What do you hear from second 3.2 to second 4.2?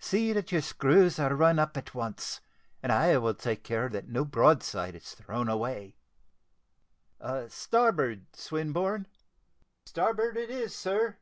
take care that